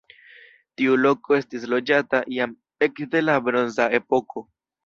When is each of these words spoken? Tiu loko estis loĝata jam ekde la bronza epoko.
Tiu 0.81 0.95
loko 1.01 1.37
estis 1.37 1.67
loĝata 1.75 2.23
jam 2.39 2.57
ekde 2.89 3.25
la 3.29 3.39
bronza 3.49 3.89
epoko. 4.03 4.49